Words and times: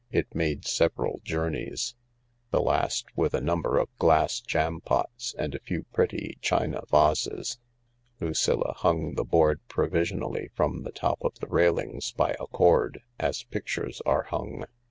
It 0.11 0.33
made 0.33 0.65
several 0.65 1.21
journeys 1.23 1.93
the 2.49 2.59
last 2.59 3.05
with 3.15 3.35
a 3.35 3.39
number 3.39 3.77
of 3.77 3.95
glass 3.97 4.39
jampots 4.41 5.35
and 5.37 5.53
a 5.53 5.59
few 5.59 5.83
pretty 5.93 6.39
china 6.41 6.81
vases. 6.89 7.59
Lucilla 8.19 8.73
hung 8.77 9.13
the 9.13 9.23
board 9.23 9.59
provisionally 9.67 10.49
from 10.55 10.81
the 10.81 10.91
top 10.91 11.19
of 11.21 11.35
the 11.35 11.45
railings 11.45 12.13
by 12.13 12.35
a 12.39 12.47
cord, 12.47 13.03
as 13.19 13.43
pictures 13.43 14.01
are 14.03 14.23
hung. 14.23 14.65